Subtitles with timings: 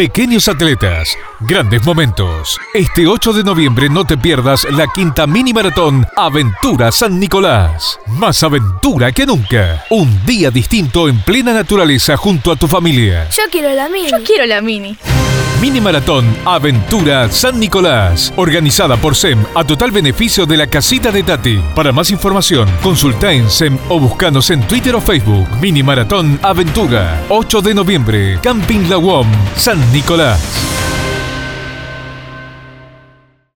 [0.00, 2.58] Pequeños atletas, grandes momentos.
[2.72, 8.00] Este 8 de noviembre no te pierdas la quinta mini maratón Aventura San Nicolás.
[8.06, 9.84] Más aventura que nunca.
[9.90, 13.28] Un día distinto en plena naturaleza junto a tu familia.
[13.28, 14.10] Yo quiero la mini.
[14.10, 14.96] Yo quiero la mini.
[15.60, 21.22] Mini Maratón Aventura San Nicolás, organizada por SEM a total beneficio de la casita de
[21.22, 21.60] Tati.
[21.74, 25.46] Para más información, consulta en SEM o buscanos en Twitter o Facebook.
[25.60, 30.69] Mini Maratón Aventura, 8 de noviembre, Camping La UOM, San Nicolás.